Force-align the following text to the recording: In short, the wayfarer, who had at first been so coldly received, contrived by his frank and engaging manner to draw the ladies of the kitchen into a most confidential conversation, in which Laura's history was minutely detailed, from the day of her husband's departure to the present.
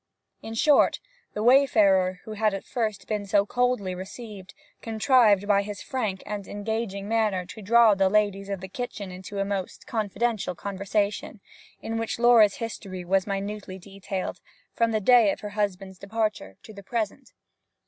In 0.41 0.55
short, 0.55 0.99
the 1.35 1.43
wayfarer, 1.43 2.21
who 2.23 2.31
had 2.31 2.55
at 2.55 2.63
first 2.65 3.07
been 3.07 3.27
so 3.27 3.45
coldly 3.45 3.93
received, 3.93 4.55
contrived 4.81 5.47
by 5.47 5.61
his 5.61 5.83
frank 5.83 6.23
and 6.25 6.47
engaging 6.47 7.07
manner 7.07 7.45
to 7.45 7.61
draw 7.61 7.93
the 7.93 8.09
ladies 8.09 8.49
of 8.49 8.61
the 8.61 8.67
kitchen 8.67 9.11
into 9.11 9.37
a 9.37 9.45
most 9.45 9.85
confidential 9.85 10.55
conversation, 10.55 11.39
in 11.83 11.99
which 11.99 12.17
Laura's 12.17 12.55
history 12.55 13.05
was 13.05 13.27
minutely 13.27 13.77
detailed, 13.77 14.41
from 14.73 14.89
the 14.89 14.99
day 15.01 15.31
of 15.31 15.41
her 15.41 15.49
husband's 15.49 15.99
departure 15.99 16.57
to 16.63 16.73
the 16.73 16.81
present. 16.81 17.33